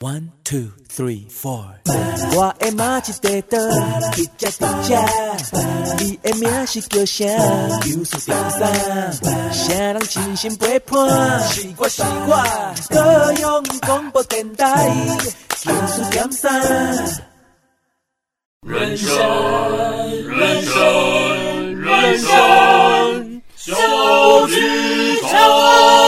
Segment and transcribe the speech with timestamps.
[0.00, 1.64] One two three four，
[2.36, 3.58] 我的妈一块豆，
[4.16, 4.50] 一只一
[4.84, 4.94] 只，
[5.98, 7.24] 你的名是叫啥？
[7.24, 9.12] 有数点三，
[9.52, 11.40] 啥人真心陪伴？
[11.48, 12.36] 是我是我，
[12.90, 14.88] 高雄广播电台，
[15.66, 16.62] 有数点三。
[18.68, 19.08] 人生
[20.28, 26.07] 人生人生小剧场。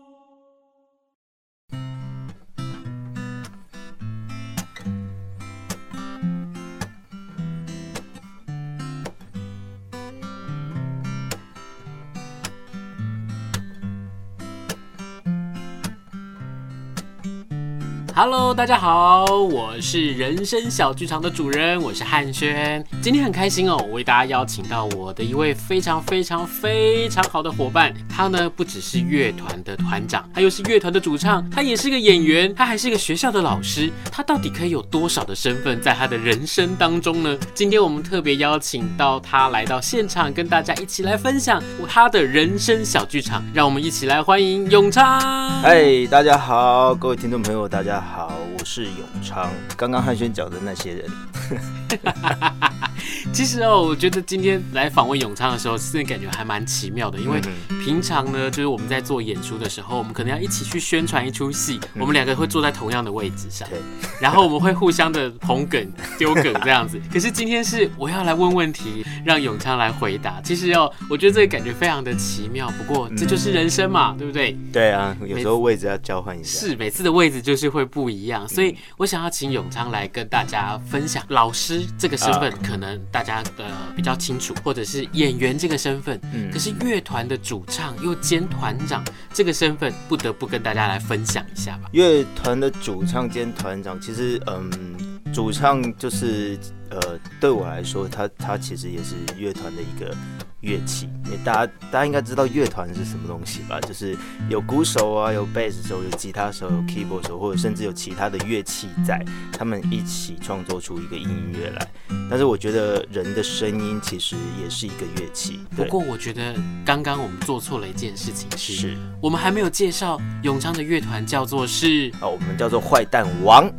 [18.23, 22.85] Hello，大家好，我是人生小剧场的主人，我是汉轩。
[23.01, 27.91] 今天很开心哦，我为大家邀请到我的一位非常非常非常好的伙伴。
[28.11, 33.89] 他呢不只是乐团的团长，他又是乐团的主唱，他也是个演员，他还是个学校的老师。
[34.11, 37.37] 他到底可以有多少的身份在他的人生当中呢？
[37.53, 43.43] 今天我们特别邀请到他来到现场，跟大家一起来分享他的人生小剧场。
[43.53, 45.19] 让我们一起来欢迎永昌。
[45.61, 48.37] 嗨，大家好，各位听众朋友，大家好。
[48.59, 49.49] 我是永昌。
[49.75, 51.09] 刚刚汉轩讲的那些人，
[53.33, 57.19] 其实哦，我觉得今天来访问永昌的时候，真的感觉还蛮奇妙的。
[57.19, 57.39] 因为
[57.83, 63.79] 平常呢，就是我们在做演出的时候，我们可能要一起去宣传一出戏，我们两个会坐在同样的位置上，对，
[64.19, 66.99] 然后我们会互相的捧梗、丢梗这样子。
[67.11, 70.41] 可是今天是我要来问问题，让永昌来回答。
[70.41, 72.69] 其实哦，我觉得这个感觉非常的奇妙。
[72.77, 74.57] 不过这就是人生嘛，对不对？
[74.71, 76.59] 对啊，有时候位置要交换一下。
[76.59, 78.47] 是，每次的位置就是会不一样。
[78.47, 86.19] 所以我想要请永昌来跟大家分享老师这个身份，可能大家的比较清楚，或者是演员这个身份。
[86.33, 91.89] 嗯，可是乐团的主唱又兼团长这个身份，不得不跟大家来分享一下吧。
[91.91, 96.57] 乐团的主唱兼团长，其实嗯，主唱就是
[96.89, 100.15] 呃，对我来说，他他其实也是乐团的一个。
[100.61, 103.79] 乐器，因为大家大家应该知道乐团是什么东西吧？
[103.81, 104.15] 就是
[104.49, 111.87] 有鼓手啊，有贝斯手，有吉他手，有 keyboard 手，或者甚至有其他的乐器在，他们一起创作出一个音乐来。
[112.29, 115.59] 但是我觉得人的声音其实也是一个乐器。
[115.75, 116.55] 不过我觉得
[116.85, 123.69] 刚刚我们做错了一件事情，是我们还没有介绍永昌的乐团叫做是哦，我们叫做坏蛋王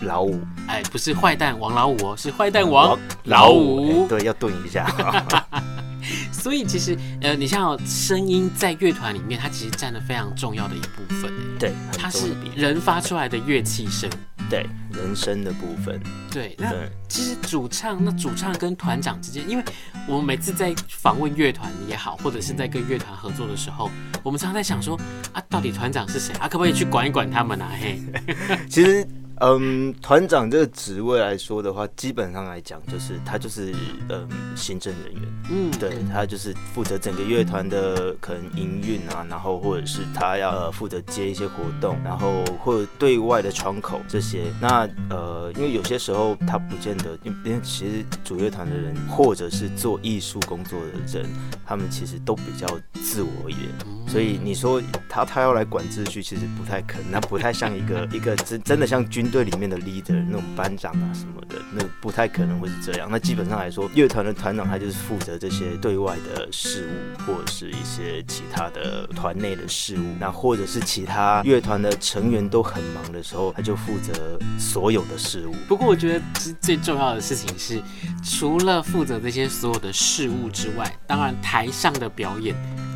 [0.00, 0.40] 老五。
[0.66, 4.08] 哎，不是坏蛋王老五哦，是坏蛋王老五。
[4.08, 4.84] 对，要顿一下。
[6.32, 11.32] 所以其实，呃，你像声音在乐团里面，它其实占了非常重要的一部分。
[11.58, 14.08] 对，它是人发出来的乐器声。
[14.48, 16.00] 对，人声的部分。
[16.30, 16.72] 对，那
[17.08, 19.64] 其实主唱，那主唱跟团长之间，因为
[20.06, 23.90] 我们每次在访问乐团也好，或者是在跟乐团合作的时候，
[24.22, 24.96] 我们常常在想说，
[25.32, 26.46] 啊，到底团长是谁啊？
[26.46, 27.68] 可不可以去管一管他们啊？
[27.80, 28.00] 嘿，
[28.70, 29.06] 其实。
[29.40, 33.74] 嗯，团长这个职位来说的话，基本上来讲，就是他就是
[34.08, 44.44] 嗯行政人员，嗯，对，他就是负责整个乐团的可能营运啊，然后或者是他要负责接一些活动，然后或者对外的窗口这些。
[44.60, 51.28] 那呃，因为有些时候他不见得，因为其实主乐团的人或者是做艺术工作的人，
[51.64, 53.68] 他们其实都比较自我一点，
[54.08, 59.26] 所以你说他他要来管秩序，其实不太可能，他不太像一个一个真真的像军。
[59.26, 63.08] 队里面的 leader 那种班长啊什么的，那不太可能会是这样。
[63.10, 70.04] 那基本上来说，乐团的团长他就是负责这些对外的事务，或者是一些其他的团内的事务。
[70.20, 75.54] 那或者是其他乐团的成员都很忙的时候，他就负责所有的事务。
[75.66, 76.24] 不过我觉得
[76.60, 77.82] 最重要的事情是，
[78.22, 82.54] 除了负责这些所有的事务之外，当然台上的表演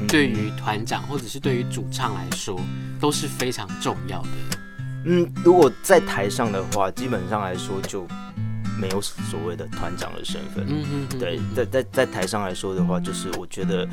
[0.09, 2.61] 对于团长或者是对于主唱来说
[3.01, 4.29] 都是非常重要的。
[5.07, 8.07] 嗯，如果在台上的话，基本上来说就
[8.79, 10.65] 没有所谓的团长的身份。
[10.69, 13.89] 嗯嗯，对，在在在台上来说的话，就是我觉得，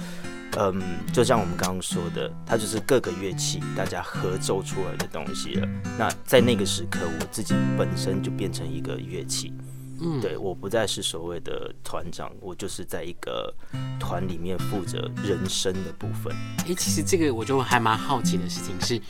[0.57, 0.81] 嗯，
[1.13, 5.67] 就像我们刚刚说的，它就是各个乐器大家合奏出来的东西了。
[5.97, 9.53] 那在那个时刻，我自己本身就变成一个乐器。
[9.99, 13.53] 嗯，对，我不再是所谓的团长，我就是在一个
[13.99, 16.35] 团里面负责人生的部分。
[16.67, 19.01] 诶，其实这个我就还蛮好奇的事情是，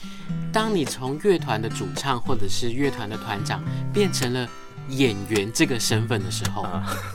[0.51, 3.63] 当你从乐团的主唱或者是乐团的团长
[3.93, 4.47] 变成了
[4.89, 6.65] 演员这个身份的时候，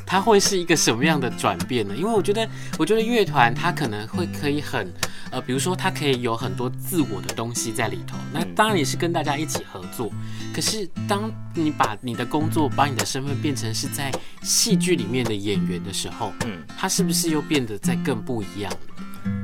[0.06, 1.94] 他会是一个什么样的转变呢？
[1.96, 2.48] 因为我觉得，
[2.78, 4.92] 我觉得乐团他可能会可以很，
[5.30, 8.16] 呃，比如说他可以有很多自我的东西在里头。
[8.32, 10.10] 那当然也是跟大家一起合作。
[10.54, 18.72] 可是当你把你的工作、把你的身份变成是在戏剧里面的演员的时候，嗯，他是不是又变得在更不一样？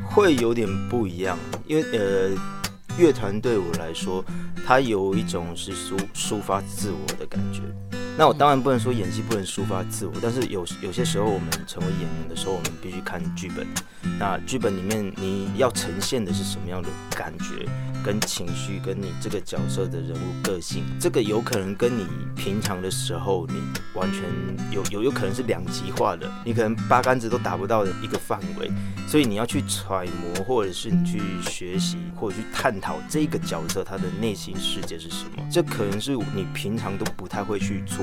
[0.04, 2.30] 会有点不一样，因为呃，
[2.98, 4.24] 乐团对我来说，
[4.66, 7.60] 它有一种是抒抒发自我的感觉。
[8.18, 13.64] 那我当然不能说演戏不能抒发自我，但是有有些时候我们成为演员的时候，我们必须看剧本。
[14.18, 17.64] 那剧本里面你要呈现的是什么样的感觉？
[18.04, 23.54] 跟情绪，跟你这个角色的人物个性，这个有可能跟你平常的时候，你
[23.92, 24.22] 完全
[24.70, 28.70] 有有有可能是两极化的，你可能八竿子都打不到的一个范围，
[29.06, 37.98] 所以你要去揣摩，或者是你去学习，或者去探讨这个角色他的内心世界是什么，这可能是你平常都不太会去做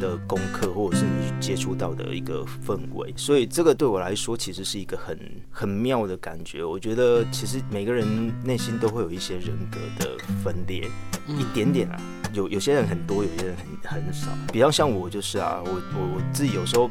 [0.00, 5.18] 的功课，或者是你接触到的一个氛围，所以这个对我来说其实是一个很
[5.50, 6.64] 很妙的感觉。
[6.64, 9.34] 我觉得其实每个人内心都会有一些。
[9.44, 10.88] 人格的分裂，
[11.26, 12.00] 一点点啊，
[12.32, 14.28] 有有些人很多，有些人很很少。
[14.50, 16.90] 比较像我就是啊，我我我自己有时候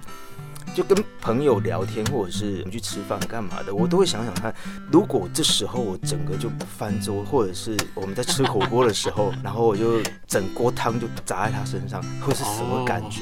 [0.75, 4.53] 就跟朋友聊天，或者是我们去吃饭干嘛的，我都会想想看，
[4.91, 13.21] 如果这时候我整个就翻桌，或者是我们在吃火锅的时候， 然后我就整锅汤就砸在他身上，会是什么感觉？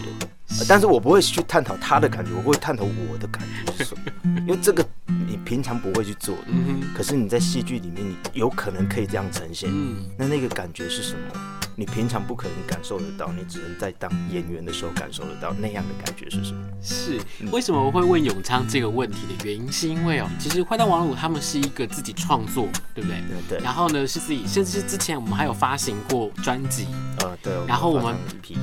[0.68, 4.04] 但是我不会去探讨他的感觉，我会探讨我的感觉是什么，
[4.42, 4.86] 因为这个
[5.28, 6.48] 你平常不会去做的，
[6.96, 9.70] 可是你在戏剧里面，你有可能可以这样呈现，
[10.18, 11.61] 那那个感觉是什么？
[11.76, 16.68] 你平常不可能感受得到，你只能在当演员的时候感受得到那样的感觉是什么？
[16.82, 17.20] 是
[17.52, 23.20] 为什么我会问永昌这个问题的原因，是因为哦，其实坏蛋王鲁他们是一个自己创作，对不对？
[23.22, 23.64] 对对。
[23.64, 26.88] 然后呢，是自己，甚至是之前我们还有发行过专辑，
[27.20, 27.54] 呃，对。
[27.68, 28.16] 然后我们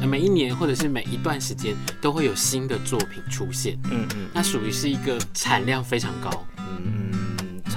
[0.07, 6.31] 每一年或者是每一段时间都会有新的作品出现，嗯嗯，那属于是一个产量非常高。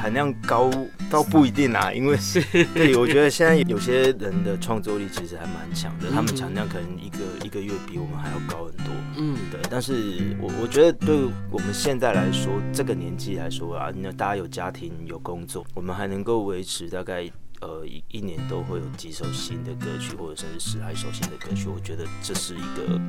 [0.01, 0.71] 产量高
[1.11, 2.41] 倒不一定啊，因为是
[2.73, 8.87] 对，我觉得现在有些人的创作力其实还蛮强的，他们产量可能一个一个月比我们还要高很多。
[9.15, 9.59] 嗯，对。
[9.69, 11.15] 但是我我觉得对
[11.51, 17.29] 我们现在来说，这个年纪来说啊，那大家有家庭有工作，我们还能够维持大概。
[17.61, 22.99] 呃，一一年都会有几首新的歌曲，或者甚至十来首新的歌曲，我觉得这是一个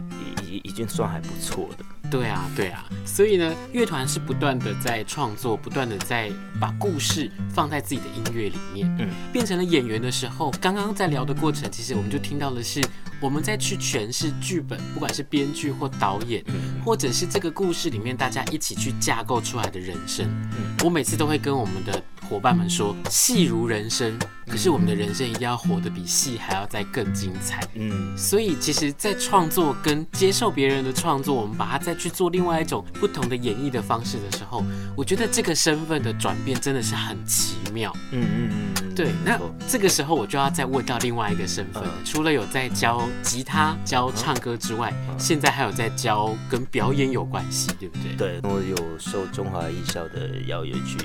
[0.47, 1.85] 已已已经算还不错的。
[2.11, 8.87] 对啊，对啊，所以呢，乐团是不断的在创作，不断的在把故事放在自己的音乐里面。
[9.01, 12.83] 嗯，变成了演员的时候，刚刚在聊的过程，其实我们就听到的是
[13.23, 16.45] 我们在去诠释剧本，不管是编剧或导演，
[16.85, 20.27] 或者是这个故事里面大家一起去架构出来的人生。
[20.59, 24.19] 嗯，我每次都会跟我们的伙伴们说，戏如人生。
[24.53, 27.67] 可是我们的人生一定要活得比戏还要再更精彩。
[27.73, 34.63] 嗯，所以其实，在创作跟接受别人的创作，我们把它再去做另外一种不同的演绎的方式的时候，
[34.95, 37.91] 我觉得这个身份的转变真的是很奇妙。
[38.11, 38.51] 嗯嗯
[38.83, 39.11] 嗯，对。
[39.25, 48.39] 那这个时候我就要再问到另外一个身份，除了有在教吉他、教唱歌之外，现在还有在教跟表演有关系，对不对？
[48.39, 50.99] 对，我有受中华艺校的邀约去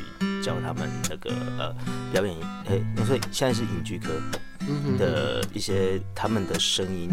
[0.43, 1.73] 教他们那个呃
[2.11, 2.35] 表演，
[2.69, 3.17] 哎，你说。
[3.37, 4.09] 现在是影剧科
[4.97, 7.07] 的一些他们的声音，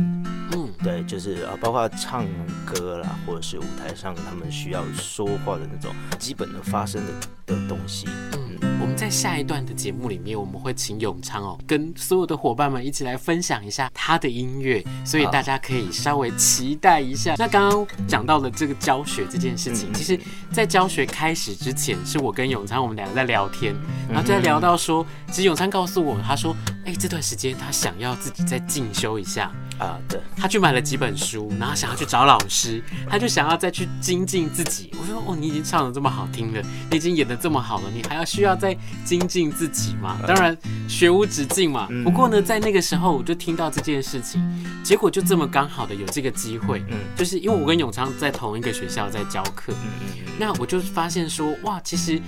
[0.53, 2.27] 嗯，对，就是啊，包括唱
[2.65, 8.74] 歌啦，或者是舞台上他们需要说话的那种基本的发声的的东西，嗯。
[8.95, 17.35] 在下一段的节目里面，我们会请永昌哦，跟所有的伙伴们一起来分享一下他的音乐，所以大家可以稍微期待一下。
[17.37, 20.19] 那刚刚讲到了这个教学这件事情，其实，
[20.53, 23.75] 在教学开始之前，是我跟永昌我们两个在聊天，
[24.09, 34.91] 然后在聊到说，其实永昌告诉我，他说，哎，这段时间他想要自己再进修一下啊，对，他去买了几本书，然后想要去找老师，他就想要再去精进自己。
[35.01, 38.77] 我说，哦，你已经唱的这么好听了，你已经演的这么好了，你还要需要再。
[39.05, 40.57] 精进自己吗，当然
[40.89, 41.89] 学无止境嘛。
[42.03, 44.43] 不过呢，在那个时候我就听到这件事情，
[44.83, 52.21] 结果就这么刚好的有这个机会，嗯，就是因为我跟永昌在同一个学校在教课，嗯，那我就发现说，哇，其实，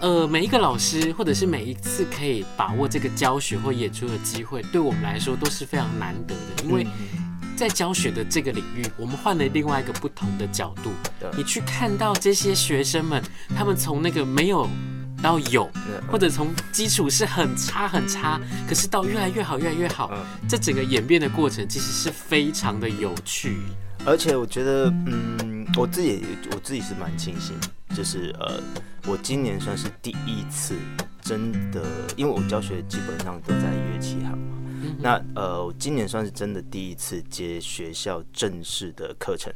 [0.00, 6.86] 呃，每一个老师或者是每一次可以把握这个教学或演出的机会，对我们来说都是非常难得的，因为
[7.56, 10.90] 在教学的这个领域，我们换了另外一个不同的角度，
[11.36, 13.22] 你去看到这些学生们，
[13.56, 14.68] 他们从那个没有。
[15.22, 15.68] 到有，
[16.12, 18.38] 或者从基础是很差很差，
[18.68, 20.12] 可是到越来越好越来越好，
[20.46, 23.56] 这整个演变的过程其实是非常的有趣。
[24.06, 27.56] 而且我觉得，嗯，我自己我自己是蛮庆幸，
[27.94, 28.60] 就是呃，
[29.04, 30.76] 我今年算是第一次
[31.20, 31.82] 真的，
[32.16, 34.56] 因为我教学基本上都在一月七号嘛。
[34.80, 39.52] 嗯、那呃，我今年算是真的第一次接学校正式的课程，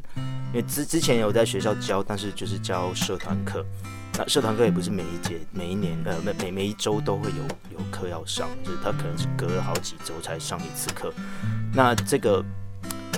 [0.53, 3.65] 因为之之前有在学校教，但是就是教社团课。
[4.19, 7.45] 那社团课也不是每一节、每一年、呃每每每一周都会有
[7.79, 11.15] 有课要上，就是他可能是隔了好几周才上一次课。
[11.73, 12.45] 那这个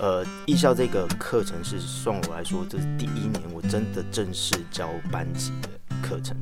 [0.03, 5.69] 呃艺校这个课程是算我来说，这是第一年我真的正式教班级的
[6.03, 6.37] 课程。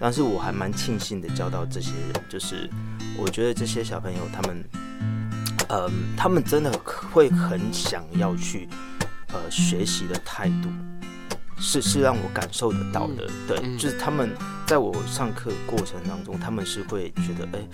[0.00, 2.68] 但是我还蛮庆幸的教到这些人，就是
[3.18, 4.64] 我觉得这些小朋友他们，
[5.68, 6.72] 呃，他们真的
[7.12, 8.66] 会很想要去
[9.28, 10.68] 呃学习的态度。
[11.64, 14.34] 是是让我感受得到的，对，就是他们
[14.66, 17.68] 在我上课过程当中，他们是会觉得，哎、欸，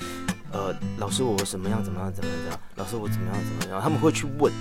[0.52, 4.52] 呃，老师我怎么样怎么样怎么样，老师我怎么样怎么样，他们会去问，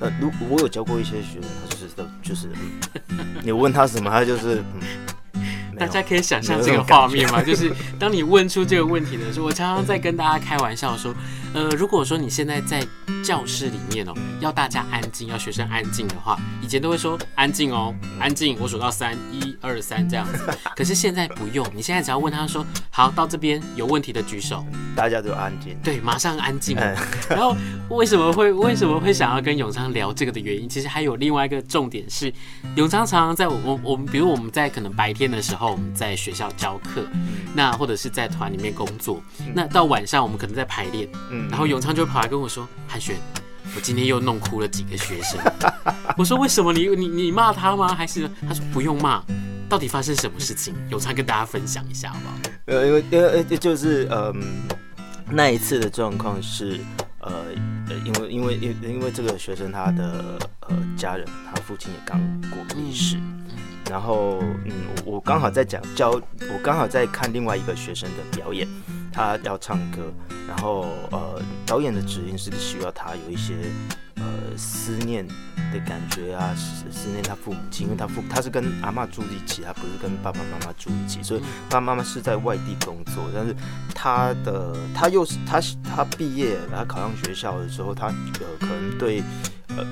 [0.00, 2.48] 呃，如我有教过一些学生，他就是，就是，
[3.42, 4.80] 你问他什么，他就是，嗯，
[5.78, 7.42] 大家可以想象这个画面吗？
[7.42, 11.14] 就是当你问出这个问题的时候，我常常在跟大家开玩笑说，
[11.52, 12.86] 呃，如果说你现在在。
[13.22, 20.44] 教室里面哦，要大家安静，要学生安静的话，以前都会说安静哦，安静，我数到三，一二三这样子。
[20.76, 24.62] 可是现在不用，你现在只要问他说，好，到这边有问题的举手，
[24.94, 26.76] 大家都安静，对，马上安静。
[27.30, 27.56] 然后
[27.88, 32.30] 为什么会为什么会想要跟永昌聊这个的原因，其实还有另外一个重点是，
[32.76, 37.06] 永昌常常在我我们比如我们在可能白天的时候我们在学校教课，
[37.54, 39.22] 那或者是在团里面工作，
[39.54, 41.08] 那到晚上我们可能在排练，
[41.50, 43.16] 然后永昌就跑来跟我说，韩轩。
[43.74, 45.40] 我今天又弄哭了几个学生。
[46.16, 47.92] 我说，为什么你你你骂他吗？
[47.92, 49.20] 还是他说不用骂？
[49.68, 50.72] 到底发生什么事情？
[50.90, 52.34] 永昌跟大家分享一下好不好？
[52.66, 54.34] 呃，因为因为就是嗯、呃，
[55.30, 56.78] 那一次的状况是
[57.20, 57.46] 呃
[58.04, 63.16] 因为因为因因为这个学生他的呃家人他父亲也刚过离世，
[63.90, 64.72] 然后嗯
[65.04, 68.66] 我刚好在讲教我刚好在看另外一个学生的表演。
[69.16, 70.12] 他要唱歌，
[70.48, 73.54] 然后呃，导演的指令是需要他有一些
[74.16, 74.24] 呃
[74.56, 75.24] 思念
[75.72, 83.54] 的感觉啊，思思念他父母亲，因为他父他是跟阿嬷住一起，他不是跟爸爸妈妈住一起，所以爸爸妈妈是在外地工作，但是
[83.94, 88.14] 他的他又是他他毕业，他考上学校的时候，他呃
[88.58, 89.22] 可能对
[89.68, 89.86] 呃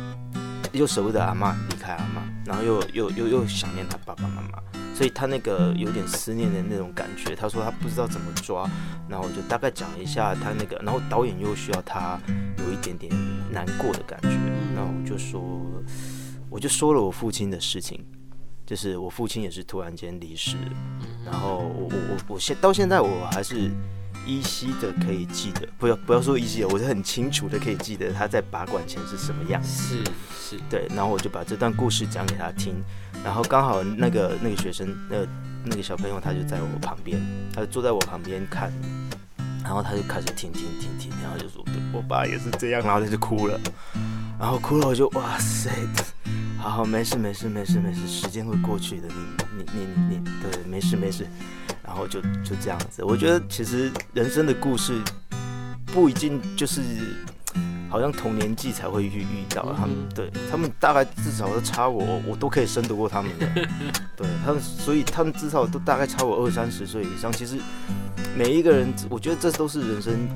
[0.73, 2.19] 又舍不得阿嬷离开阿嬷，
[2.53, 4.63] 然后又又又又想念他爸爸妈妈。
[4.95, 8.69] 所以他那个有点思念的那种感觉，他说他不知道怎么抓，
[9.09, 12.21] 然后我就大概讲一下他那个，然后导演又需要他
[12.59, 13.11] 有一点点
[13.51, 14.29] 难过的感觉，
[14.75, 15.43] 然后我就说，
[16.51, 18.05] 我就说了我父亲的事情，
[18.67, 20.59] 就是我父亲也是突然间离世，
[21.25, 23.71] 然后我我我我现到现在我还是
[24.27, 30.05] 依稀的可以记得，不要不要说依稀的，我是很清楚的可以记得他在拔管前是什么样子，是
[30.57, 32.75] 是，对，然后我就把这段故事讲给他听。
[33.25, 35.29] 然后刚好那个那个学生，那个
[35.65, 37.21] 那个小朋友，他就在我旁边，
[37.55, 38.73] 他就坐在我旁边看，
[39.63, 41.65] 然后他就开始听听听听，然后就说
[41.95, 43.61] ：“我爸也是这样。”然后他就哭了，
[44.41, 45.71] 然后哭了，我就哇塞，
[46.59, 49.07] 好好没事没事没事没事，时间会过去的，
[49.57, 51.25] 你你你你对，没事没事，
[51.85, 53.05] 然后就就这样子。
[53.05, 55.01] 我觉得其实人生的故事
[55.87, 56.81] 不一定就是。
[57.91, 63.47] 好像同年纪才会遇遇到他们，对他们大概至少都差我，我都可以生得过他们的，
[64.17, 67.31] 对他们，所以他们至少都大概差我二三十岁以上。
[67.31, 67.59] 其实
[68.35, 70.27] 每一个人，我觉得这都是人生。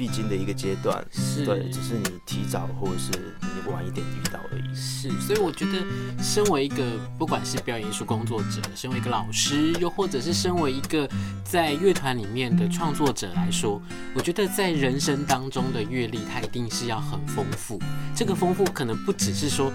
[0.00, 3.10] 必经的一个阶段，是对，只是你提早或者是
[3.42, 4.74] 你晚一点遇到而已。
[4.74, 5.84] 是，所以我觉得，
[6.22, 6.82] 身为一个
[7.18, 11.06] 不管是表演艺术工作者，身为一个老师，又或者是身为一个
[11.44, 13.78] 在乐团里面的创作者来说，
[14.14, 17.78] 我觉得在人生当中的阅历，它一定是要很丰富。
[18.16, 19.70] 这个丰富可能不只是说。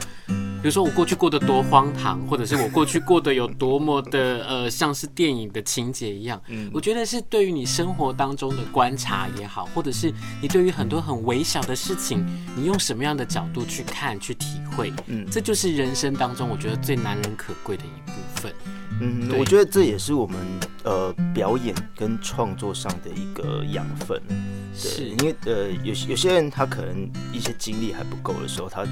[0.61, 6.41] 比如说我过去过得多荒唐，或者是我过去过得有多么的 呃，像是电影的情节一样。
[6.47, 18.53] 嗯，我觉得是对于你生活当中的观察也好，或者是你对于很多很微小的事情，你用什么样的角度去看、去体会，嗯，这就是人生当中我觉得最难能可贵的一部分。
[19.01, 20.37] 嗯，我觉得这也是我们
[20.83, 24.21] 呃表演跟创作上的一个养分。
[24.27, 28.85] 对，是因为呃有有些人他可能一些经历还不够的时候，他。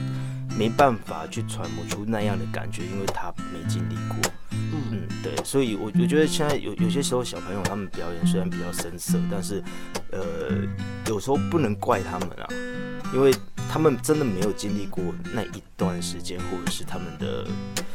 [0.56, 4.32] 没办法去揣摩出那样的感觉，因为他没经历过。
[5.24, 9.64] 对，所以我我觉得现在有有些时候小朋友他们表演虽然比较生涩，但是
[10.12, 10.68] 呃
[11.08, 12.48] 有时候不能怪他们啊，
[13.14, 13.34] 因为
[13.72, 15.02] 他们真的没有经历过
[15.34, 17.48] 那一段时间，或者是他们的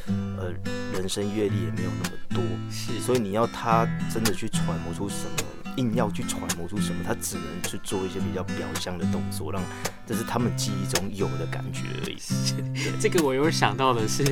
[0.07, 0.53] 呃
[0.95, 2.43] 人生阅历也没有那么多。
[2.71, 9.63] 是，所以你要他真的去揣摩出什么硬要去揣摩出什么，他只能去做一些比较表象的动作，让
[10.05, 12.19] 这是他们记忆中有的感觉而已。
[13.01, 14.25] 这个我有想到的是，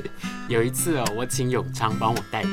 [0.49, 2.51] 有一次哦，我请永昌帮我代课，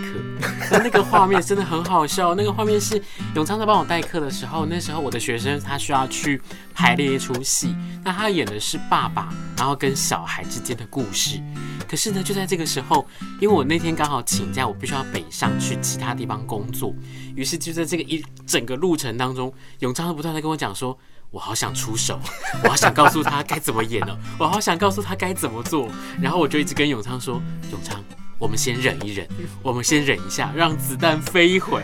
[0.71, 2.35] 那那个画面真的很好笑。
[2.35, 3.01] 那个画面是
[3.35, 6.39] 永昌在帮我代课的时候，那时候我的学生他需要去
[6.73, 11.41] 排练一出戏，那他演的是爸爸然后跟小孩之间的故事。
[11.87, 13.05] 可是呢，就在这个时候，
[13.39, 16.93] 因为我那天刚好请假，我必须要北上去其他地方工作，
[17.35, 20.97] 于是就在这个一整个路程当中，永昌不断的跟我讲说。
[21.33, 22.19] 我好想出手，
[22.63, 24.15] 我好想告诉他该怎么演呢？
[24.37, 25.89] 我好想告诉他该怎么做。
[26.21, 27.41] 然后我就一直跟永昌说
[27.73, 27.99] ：“永昌，
[28.43, 29.25] 我们先忍一忍，
[29.61, 31.81] 我们先忍一下，让子弹飞一会。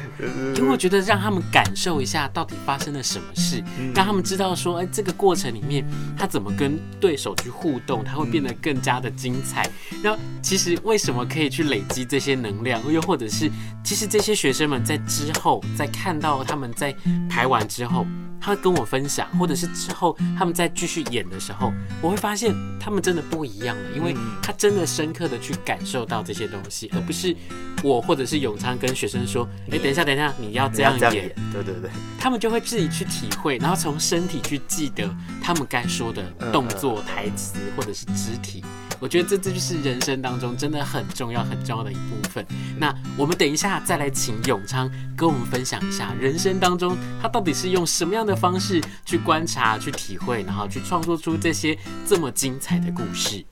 [0.57, 3.63] 因为我觉得让他们感受一下到底发生了什么事，
[3.95, 5.87] 让他们知道说，哎，这个过程里面
[6.17, 9.69] 他怎么跟对手去互动，他会变得更加的精彩。
[10.03, 13.49] 然后其实为什么可以去累积这些能量，又或者是
[13.81, 16.93] 其实这些学生们在之后在看到他们在
[17.29, 18.05] 排完之后。”
[18.41, 27.35] 他跟我分享，或者是之后他们再继续演的时候，我会发现他们真的不一样了，因为他真的深刻的去感受到这些东西，而不是
[27.83, 31.89] 我或者是永昌跟学生说，哎，等一下，等一下，你要这样演，演，对对对，
[32.19, 35.09] 他们就会自己去体会，然后从身体去记得
[35.41, 38.63] 他们该说的动作、台词或者是肢体。
[39.01, 42.45] 我觉得这这就是人生当中真的很重要、很重要的一部分。
[42.77, 53.45] 那我们等一下再来请永昌跟我们分享一下，人生当中他到底是用什么样的方式去观察、去体会，然后去创作出这些这么精彩的故事。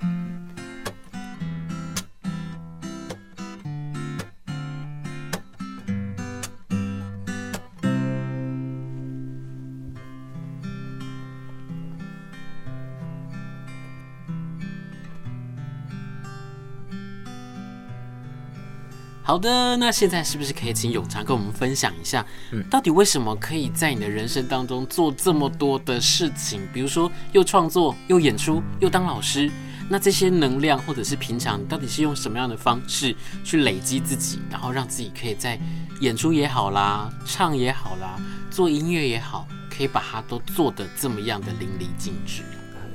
[19.27, 22.25] 好的，那现在是不是可以请永昌跟我们分享一下，
[22.69, 26.61] 到底为什么可以在你的人生当中做这么多的事情？
[26.71, 29.51] 比如说又创作、又演出、又当老师，
[29.89, 35.59] 那这些能量或者是平常，到底是用什么样的方式去累积自己，然后让自己可以在
[35.99, 38.15] 演出也好啦、唱也好啦、
[38.49, 42.43] 做音乐也好，可以把它都做得这么样的淋漓尽致？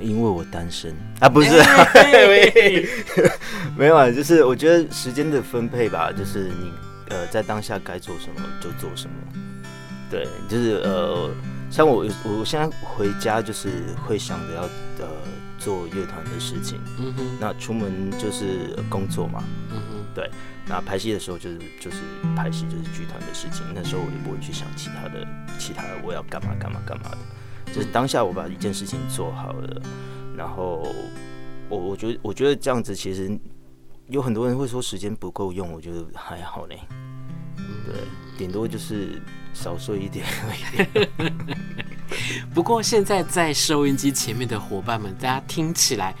[0.03, 0.93] 因为我单身。
[1.19, 1.49] 啊，不是，
[3.77, 6.71] 没有啊，就是我觉得时间的分配吧，就是你
[7.09, 9.15] 呃在当下该做什么就做什么，
[10.09, 11.29] 对，就是呃
[11.69, 13.69] 像我我现在回家就是
[14.05, 14.61] 会想着要
[14.99, 15.07] 呃
[15.57, 20.29] 做乐团的事情，嗯哼，那出门就是工作嘛，嗯哼，对，
[20.67, 21.97] 那拍戏的时候就是就是
[22.35, 25.25] 拍戏就是剧团的事情，那时候我也不会去想其他的
[25.57, 27.17] 其他的我要干嘛干嘛干嘛的。
[27.73, 29.81] 就是当下我把一件事情做好了，
[30.37, 30.87] 然后
[31.69, 33.37] 我我觉得我觉得这样子其实
[34.07, 36.79] 有很多人会说时间不够用，我觉得还好嘞。
[37.85, 37.95] 对，
[38.37, 39.21] 顶多就是
[39.53, 41.43] 少睡一点而已。
[42.53, 46.15] 不过现在在收音机前面的伙伴们，大家听起来。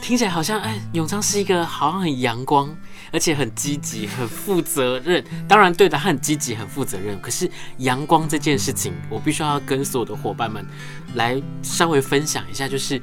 [0.00, 2.74] 听起来好像哎，永昌是一个好像很阳光，
[3.12, 5.24] 而且很积极、很负责任。
[5.46, 7.20] 当然对的，他很积极、很负责任。
[7.20, 10.66] 可是阳光这件事情，我必须要跟所有的伙伴们
[11.14, 13.00] 来稍微分享一下，就是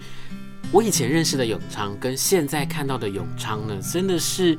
[0.72, 4.58] 我以前认识的永昌跟现在看到的永昌呢，真的是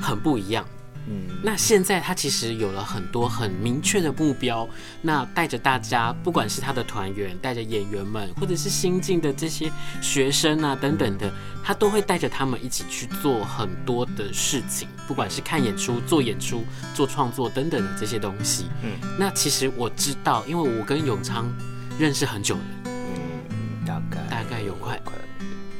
[0.00, 0.64] 很不一样。
[1.10, 4.68] 嗯，那现在他其实有了很多很明确的目标，
[5.00, 9.70] 那带着大家，不管是他的团员，带着演员们，或者是新进的这些
[10.02, 11.32] 学生啊等等的，
[11.64, 16.62] 他都会带着他们一起去做很多的事情，不管是看演出、做演出、
[16.94, 18.66] 做创作等等的这些东西。
[18.82, 21.50] 嗯，那其实我知道，因为我跟永昌
[21.98, 24.18] 认识很久了，嗯，大概。
[24.28, 25.14] 大概有快快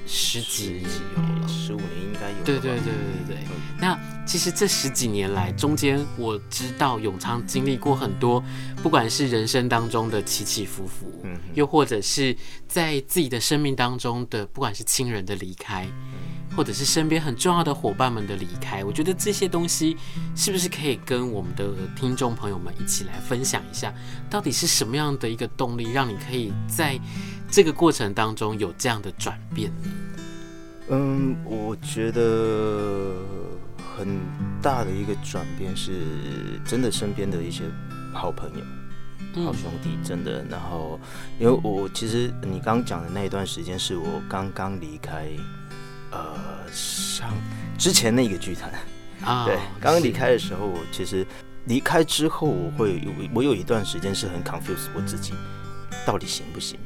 [0.08, 2.44] 十几年有了，十五年应该有。
[2.44, 2.92] 对对对对
[3.28, 3.38] 对对，
[3.80, 3.96] 那。
[4.28, 8.44] 其实这十几年来，中间我知道永昌经历过很多，
[8.82, 15.88] 不管是人生当中的起起伏伏，嗯，又或者是在自己的生命当中的，不管是亲人的离开，
[16.54, 19.96] 或者是身边很重要的伙伴们的离开，我觉得这些东西
[20.36, 23.94] 是不是可以跟我们的听众朋友们一起来分享一下，
[24.28, 27.00] 到底是什么样的一个动力，让你可以在
[27.50, 29.72] 这个过程当中有这样的转变？
[30.88, 33.14] 嗯，我觉得。
[33.98, 34.06] 很
[34.62, 35.90] 大的一个转变是，
[36.64, 37.64] 真的身边的一些
[38.14, 40.44] 好朋友、好兄弟，真的。
[40.44, 41.00] 然后，
[41.40, 45.26] 因为我其实你刚讲的那一段时间，是我刚刚离开，
[46.12, 46.38] 呃，
[46.70, 47.28] 上
[47.76, 48.72] 之前那个剧团
[49.24, 49.46] 啊。
[49.50, 51.26] 对，刚刚离开的时候，我其实
[51.64, 55.34] 离开之后，我会有我有一段时间是很 confused，我自己
[56.06, 56.78] 到底行不行？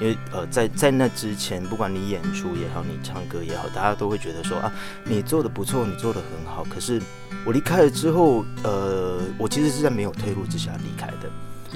[0.00, 4.72] 因为呃，在在那之前，不管你演出也好，你唱歌也好，大家都会觉得说啊，
[5.04, 6.64] 你做的不错，你做的很好。
[6.64, 7.00] 可是
[7.44, 11.30] 我离开了之后，呃，我其实是在没有退路之下离开的。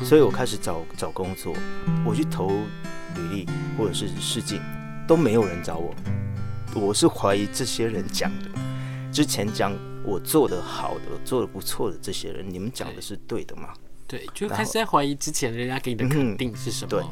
[0.04, 1.54] 所以我开始找找工作，
[2.06, 2.48] 我去投
[3.16, 4.62] 履历或者是试镜，
[5.06, 5.94] 都没有人找我。
[6.74, 8.48] 我是怀疑这些人讲的，
[9.12, 9.72] 之前讲
[10.04, 13.74] 我做的好的、做的不错的这些人，你们讲的是对的吗？
[14.06, 16.88] 对，就开始在怀疑之前人家给你的肯定是什么。
[16.88, 17.04] 对，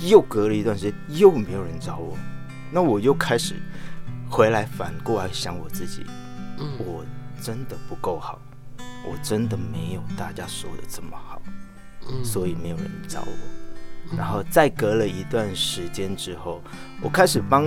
[0.00, 2.16] 又隔了一段时间，又没有人找我，
[2.70, 3.54] 那我又开始
[4.28, 6.04] 回来反过来想我自己，
[6.58, 7.04] 嗯，我
[7.42, 8.38] 真的不够好，
[8.78, 11.40] 我真的没有大家说的这么好，
[12.08, 14.16] 嗯，所以没有人找我。
[14.16, 16.62] 然后再隔了一段时间之后，
[17.02, 17.66] 我开始帮。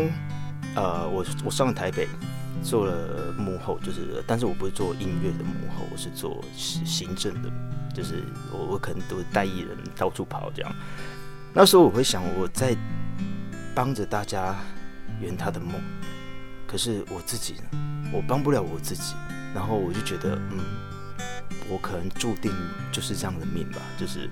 [0.75, 2.07] 呃，我我上了台北，
[2.61, 7.49] 做了幕后，就是，但是我不是做音乐的幕后，我是做行政的，
[7.95, 10.71] 就是我我可能都是带艺人到处跑这样。
[11.59, 12.77] 那时候我会想，我在
[13.73, 14.53] 帮着大家
[15.19, 15.73] 圆他的梦，
[16.67, 19.15] 可是我自己呢，我帮不了我自己，
[19.55, 20.59] 然后我就觉得，嗯，
[21.67, 22.51] 我可能注定
[22.91, 24.29] 就是这样的命吧，就是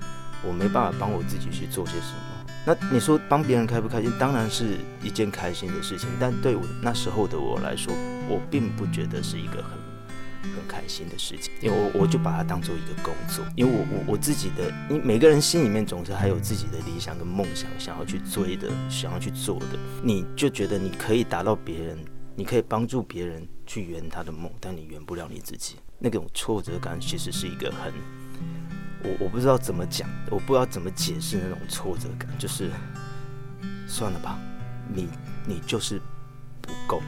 [0.47, 2.45] 我没办法帮我自己去做些什么。
[2.63, 4.13] 那你说帮别人开不开心？
[4.19, 7.91] 当然是一件开心的事情，但对我那时候的我来说，
[8.29, 9.71] 我并不觉得是一个很
[10.53, 21.97] 很开心的事情，因为我我就把它当做一个工作，因为我我我自己的，你每个人心里面总是还有自己的理想跟梦想，想要去追的，想要去做的，你就觉得你可以达到别人，
[22.36, 27.93] 你可以帮助别人去圆他的梦，但你圆不了你自己，那种挫折感其实是一个很。
[29.03, 32.71] 我我不知道怎么讲，我不知道怎么解释那种挫折感，就是
[33.88, 34.39] 算了吧，
[34.91, 35.08] 你
[35.45, 36.01] 你就是
[36.60, 37.01] 不够，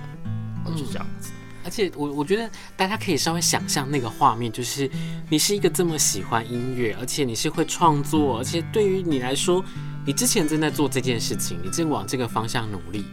[0.75, 1.31] 就这样子。
[1.67, 4.89] 而且我我觉得大家可以稍微想象那个画面，就是
[5.29, 9.61] 你是一个这么喜欢音乐，而且你是会创作，而且对于你来说，
[10.05, 13.03] 你之前正在做这件事情，你正往这个方向努力。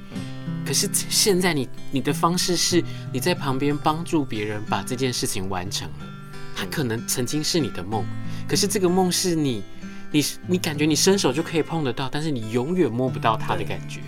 [0.64, 2.80] 可是现在你你的方式是
[3.12, 6.06] 你在旁边帮助别人把这件事情完成了，
[6.54, 8.06] 它可能曾经是你的梦。
[8.48, 9.64] 可是这个梦是你，
[10.12, 14.00] 你你感觉你伸手就可以碰得到，但是你永远摸不到它的感觉。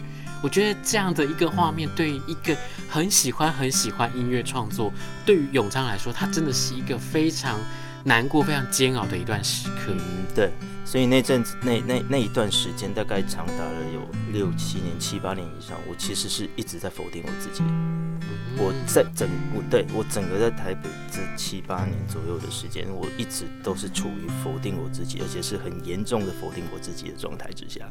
[0.43, 2.57] 我觉得这样的一个画面，对于一个
[2.89, 4.93] 很喜欢很喜欢音乐创作，
[5.25, 7.59] 对于永昌来说，它真的是一个非常
[8.05, 9.93] 难过、非常煎熬的一段时刻。
[9.93, 10.51] 嗯，对。
[10.85, 17.65] 所以那阵子，那那那一段时间，大概长达了有六七年、七八年以上，我其实是一直在否定我自己。
[18.57, 27.91] 我在整我对我整个在台北这七八年左右的时间，我一直都是处于否定我自己，而且是很严重的否定我自己的状态之下。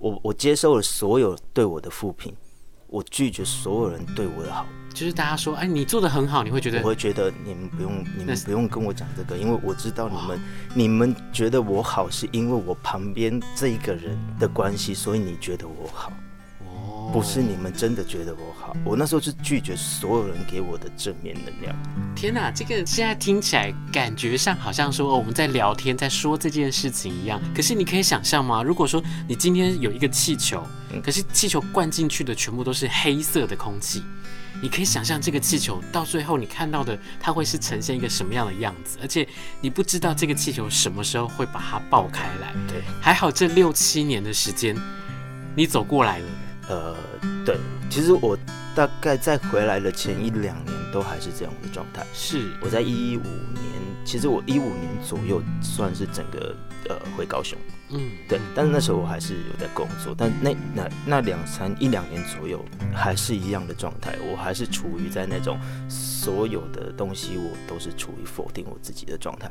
[0.00, 2.34] 我我接受了所有对我的负评。
[2.92, 10.40] 我拒绝所有人对我的好，就是大家说，哎，你做的很好，你会觉得，我会觉得你们不用，你们不用跟我讲这个，因为我知道你们，
[10.74, 16.12] 你们觉得我好，是因为我旁边这一个人的关系，所以你觉得我好。
[17.12, 21.76] 不是你们真的觉得我好，我那时候是拒绝所有人给我的正面能量。
[22.14, 27.40] 天哪，这个现在听起来感觉上好像说我们在聊天，在说这件事情一样。
[27.54, 28.62] 可是你可以想象吗？
[28.62, 30.64] 如果说你今天有一个气球，
[31.02, 34.04] 可是气球灌进去的全部都是黑色的空气，
[34.62, 38.98] 你可以想象这个气球到最后你看到的它会是呈现一个什么样的样子？
[39.02, 39.26] 而且
[39.60, 42.52] 你不知道这个气球什么时候会把它爆开来。
[42.68, 44.76] 对，还好这六七年的时间
[45.56, 46.24] 你走过来了。
[46.70, 46.96] 呃，
[47.44, 47.58] 对，
[47.90, 48.38] 其实我
[48.76, 52.06] 大概在回来的前一两年都还是这样的状态。
[52.14, 53.64] 是我在一五年，
[54.04, 56.54] 其实我一五年左右算是整个
[56.88, 58.38] 呃回高雄，嗯，对。
[58.54, 69.50] 但是那时候我还是有在工作，但那那那两三一两年左右还是一样的状态，我还是处于在那种所有的东西我都是处于否定我自己的状态。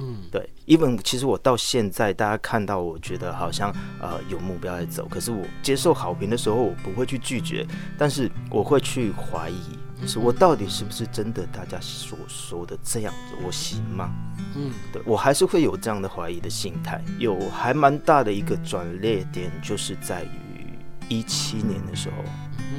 [0.00, 7.66] 嗯，对，even 其实我到现在，大家看到我觉得好像呃有目标在走，可是我接受好评的时候，我不会去拒绝，
[7.98, 14.08] 但是我会去怀疑，是我到底是不是真的大家所说的这样子，我行吗？
[14.54, 17.02] 嗯，对，我还是会有这样的怀疑的心态。
[17.18, 22.16] 有还蛮大的一个转捩点，就是在于一七年的时候，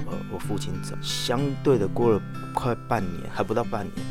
[0.10, 2.22] 呃，我父亲走，相对的过了
[2.56, 4.06] 快半年，还不到半年，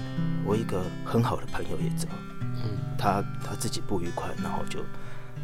[0.44, 2.06] 我一个很好的朋友也走。
[2.98, 4.80] 他他自己不愉快，然后就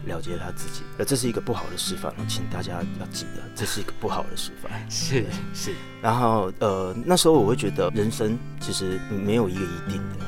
[0.06, 4.70] 了结他自己，呃，这是一个不好的示范，请大家要记得，这是一个不好的示范。
[4.90, 5.24] 是
[5.54, 5.74] 是。
[6.02, 10.26] 然后呃，那时候我会觉得，人生其实没有一个一定的，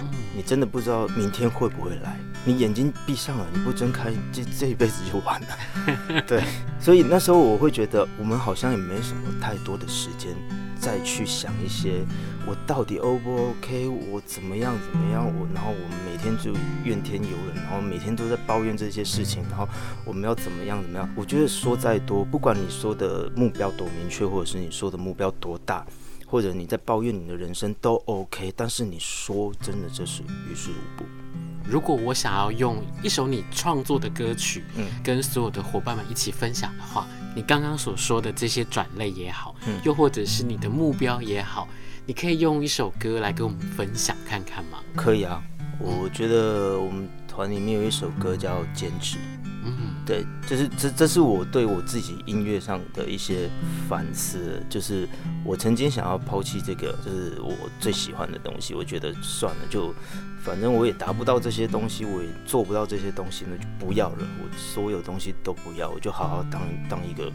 [0.00, 6.22] 嗯，你真的不知道明天会不会来，你眼睛闭上了，你不睁开，这这一辈子就完了。
[6.26, 6.42] 对，
[6.80, 10.34] 所以那时候我会觉得，我们好像也没什么太多的时间。
[10.80, 12.04] 再去想一些，
[12.46, 13.88] 我到底 O 不 OK？
[13.88, 15.24] 我怎么样怎么样？
[15.26, 16.52] 我然后我们每天就
[16.84, 19.68] 怨天尤人，然后每天都在抱怨这些事情，然后
[20.04, 21.08] 我们要怎么样怎么样？
[21.16, 25.86] 我觉得说再多，不管你说的目标多明确，或者是你说的目标多大，
[26.26, 31.04] 或者你在抱怨你的人生都 OK，但是你说真的，这是于事无补。
[31.66, 41.66] 如果我想要用一首你创作的歌曲，嗯，跟所有的伙伴们一起分享的话，你刚刚所说的这些转类也好，嗯，又或者是你的目标也好，
[42.06, 44.78] 你可以用一首歌来跟我们分享看看吗？
[44.94, 45.42] 可以啊，
[45.80, 49.18] 我觉得我们团里面有一首歌叫《坚持》。
[49.64, 53.48] 嗯，对，就是这，这是我对我自己音乐上的一些
[53.88, 54.62] 反思。
[54.68, 55.08] 就是
[55.44, 58.74] 我曾经想要抛弃这个，就是我最喜欢的东西。
[58.74, 59.94] 我觉得算了，就
[60.42, 64.18] 反正我也达不到这些东西，我也做不到这些东西，那就不要了。
[64.18, 67.32] 我所有东西都不要，我就好好当当一个。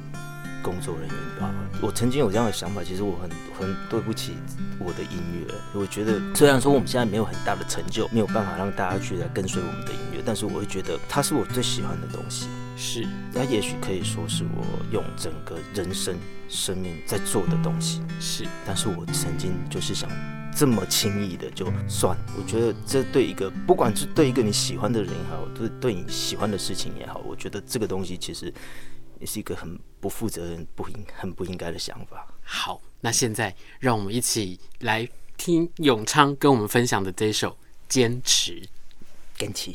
[0.61, 4.33] 工作人员吧，我曾经有这样的想法，其实我很很对不起
[4.79, 5.53] 我的音乐。
[5.73, 12.47] 我觉得虽然说我们现在没有很大的成就，没有办法让大家去来跟随我们的音乐，但是我会觉得它是我最喜欢的东西。
[12.75, 16.15] 是，那也许可以说是我用整个人生
[16.47, 18.01] 生命在做的东西。
[18.19, 20.09] 是，但是我曾经就是想
[20.55, 22.17] 这么轻易的就算。
[22.37, 28.53] 我觉得这对一个不管是对一个你喜欢的人也好，对对你喜欢的事情也好，我觉得这个东西其实。
[29.19, 32.27] 也是一个很不负责任、不应、很不应该的想法。
[32.43, 37.51] 好，那现在让我们一起来听永昌跟我们分享的这首
[37.87, 38.61] 《坚持》。
[39.37, 39.71] 坚持。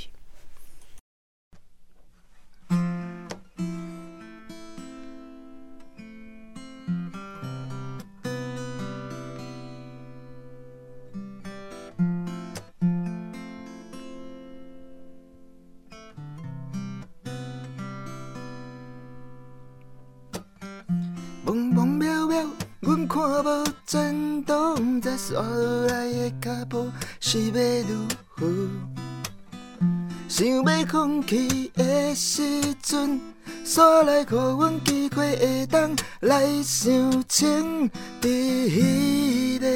[30.94, 32.40] 空气的时
[32.80, 33.20] 阵，
[33.66, 36.88] 煞来予阮机会会当来想
[37.28, 39.66] 清伫彼个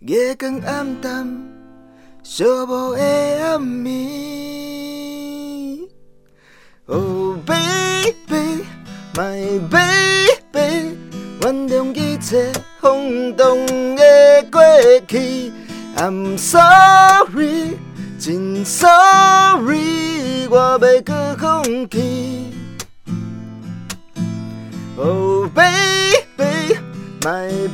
[0.00, 1.26] 月光暗淡、
[2.22, 3.02] 寂寞的
[3.46, 3.88] 暗暝。
[6.84, 8.62] Oh baby,
[9.14, 10.98] my baby。
[11.40, 14.02] 原谅一切轰动的
[14.52, 14.60] 过
[15.08, 15.50] 去
[15.96, 17.78] ，I'm sorry，
[18.24, 22.54] 真 sorry，我要搁放弃。
[24.96, 26.70] Oh baby，my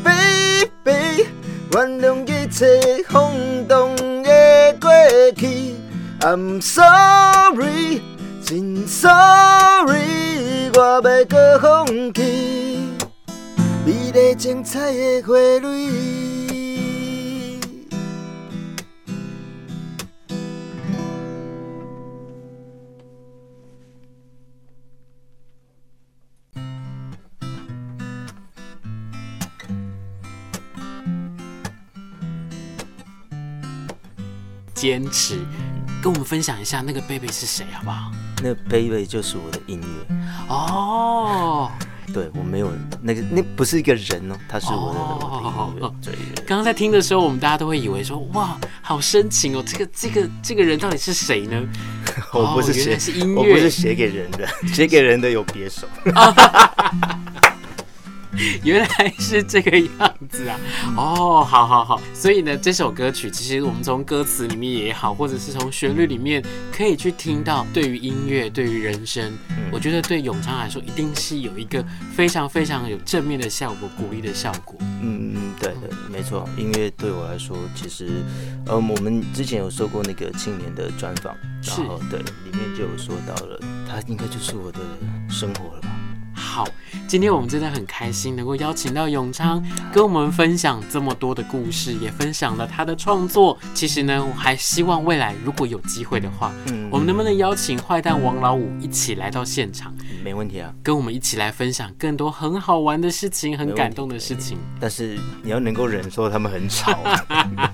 [0.03, 1.29] baby，
[1.71, 2.67] 原谅一切
[3.09, 4.91] 轰动的过
[5.37, 5.77] 去
[6.19, 8.03] ，I'm sorry，
[8.45, 12.89] 真 sorry，我要搁放弃。
[13.87, 16.40] 美丽精彩的花蕊。
[34.81, 35.35] 坚持，
[36.03, 38.11] 跟我们分享一下那个 baby 是谁，好不好？
[38.43, 40.17] 那个 baby 就是我的音乐
[40.49, 41.71] 哦。
[42.15, 45.87] 对，我没有那个，那不是一个人哦，他是我的。
[45.87, 46.15] 哦，对。
[46.47, 51.63] 刚刚在听的时候，我们大家都会以为说，哇，好深情哦，这个这个这个人到底是谁呢？
[52.33, 55.87] 我不是写，哦、是音乐，我不是写给人的， 写给人的有别手。
[58.65, 60.59] 原来是这个样子啊！
[60.97, 69.33] 哦，好好好，所以呢，这首歌曲其实我们从歌词里面也好，或者是从旋律里面可以去听到，对于音乐，对于人生，
[69.71, 74.77] 我觉得对永昌来说，一定是有一个非常非常有正面的效果，鼓励的效果。
[75.03, 78.23] 嗯嗯，对对，没错，音乐对我来说，其实，
[78.67, 84.79] 呃，我们之前有说过那个青年的专访，然后对，里面就有说到了，他应该就是我的
[85.29, 85.89] 生活了吧。
[86.61, 86.69] 好，
[87.09, 93.59] 今天我们真的很开心能够邀请到永昌跟我们分享这么多的故事，也分享了他的创作。
[93.73, 99.91] 其实呢，我还希望未来如果有机会的话，嗯，我们能不能邀请坏蛋王老五一起来到现场？
[100.23, 104.59] 没问题啊，跟我们一起来分享更多很好玩的事情，很感动的事情。
[104.79, 106.93] 但是你要能够忍受他们很吵。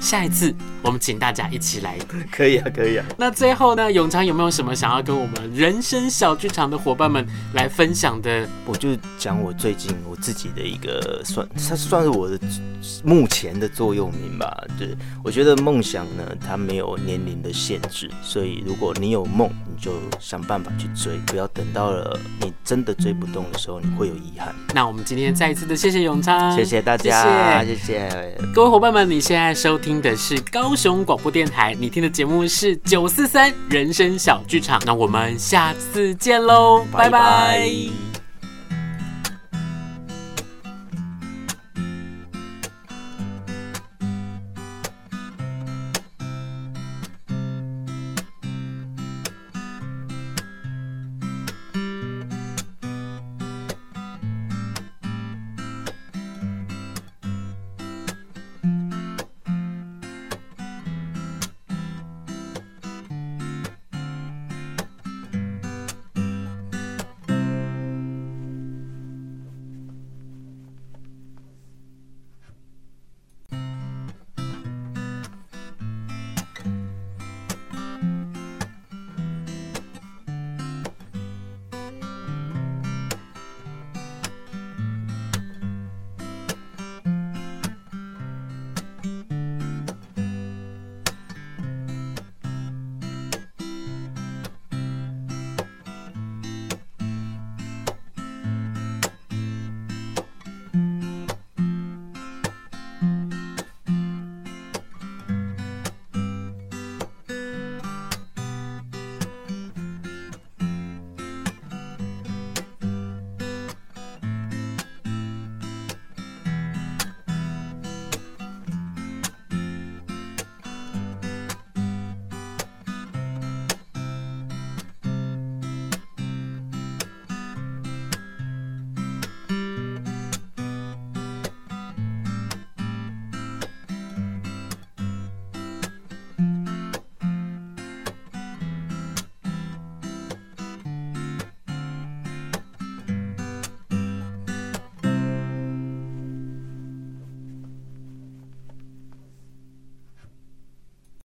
[0.00, 1.96] 下一次我们请大家一起来，
[2.30, 3.04] 可以啊，可以啊。
[3.16, 8.46] 那最后呢，永昌有没有什么想要跟我们人生小剧场的伙伴们来分享的？
[8.66, 12.38] 我就讲我最近我自己的一个算，它算是我的
[13.02, 14.54] 目前的座右铭吧。
[14.78, 24.54] 对，我觉得梦想呢，它没有年龄的限制，所以如果你有梦，你就想办法去追，不要等到了你真的追不动的时候，你会有遗憾。
[24.74, 29.85] 那我们今天再一次的谢谢永昌，谢谢大家，谢谢，谢谢各位伙伴们，你现在收听。
[29.86, 37.08] 听的是高雄广播电台，你听的节目是九四三人生小剧场，那我们下次见喽，拜拜。
[37.08, 38.05] 拜拜。